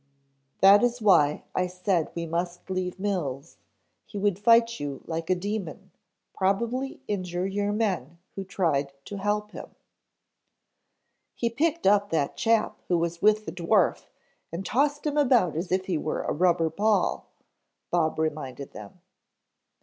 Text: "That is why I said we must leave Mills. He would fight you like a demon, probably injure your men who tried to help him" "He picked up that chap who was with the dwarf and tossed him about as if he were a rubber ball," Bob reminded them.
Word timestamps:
"That 0.61 0.81
is 0.83 0.99
why 0.99 1.43
I 1.53 1.67
said 1.67 2.09
we 2.15 2.25
must 2.25 2.67
leave 2.71 2.99
Mills. 2.99 3.57
He 4.07 4.17
would 4.17 4.39
fight 4.39 4.79
you 4.79 5.03
like 5.05 5.29
a 5.29 5.35
demon, 5.35 5.91
probably 6.33 7.01
injure 7.07 7.45
your 7.45 7.71
men 7.71 8.17
who 8.33 8.43
tried 8.43 8.93
to 9.05 9.17
help 9.17 9.51
him" 9.51 9.67
"He 11.35 11.51
picked 11.51 11.85
up 11.85 12.09
that 12.09 12.35
chap 12.35 12.79
who 12.87 12.97
was 12.97 13.21
with 13.21 13.45
the 13.45 13.51
dwarf 13.51 14.07
and 14.51 14.65
tossed 14.65 15.05
him 15.05 15.17
about 15.19 15.55
as 15.55 15.71
if 15.71 15.85
he 15.85 15.99
were 15.99 16.23
a 16.23 16.33
rubber 16.33 16.71
ball," 16.71 17.27
Bob 17.91 18.17
reminded 18.17 18.71
them. 18.73 19.01